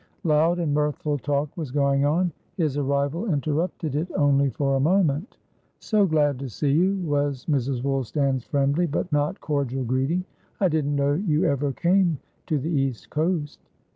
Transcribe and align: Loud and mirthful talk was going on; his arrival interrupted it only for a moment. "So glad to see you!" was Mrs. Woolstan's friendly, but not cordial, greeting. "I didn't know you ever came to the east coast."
Loud 0.23 0.57
and 0.57 0.73
mirthful 0.73 1.19
talk 1.19 1.55
was 1.55 1.69
going 1.69 2.05
on; 2.05 2.31
his 2.57 2.75
arrival 2.75 3.31
interrupted 3.31 3.93
it 3.95 4.09
only 4.15 4.49
for 4.49 4.75
a 4.75 4.79
moment. 4.79 5.37
"So 5.77 6.07
glad 6.07 6.39
to 6.39 6.49
see 6.49 6.71
you!" 6.71 6.95
was 7.05 7.45
Mrs. 7.45 7.83
Woolstan's 7.83 8.43
friendly, 8.43 8.87
but 8.87 9.11
not 9.11 9.39
cordial, 9.41 9.83
greeting. 9.83 10.25
"I 10.59 10.69
didn't 10.69 10.95
know 10.95 11.13
you 11.27 11.45
ever 11.45 11.71
came 11.71 12.17
to 12.47 12.57
the 12.57 12.71
east 12.71 13.11
coast." 13.11 13.59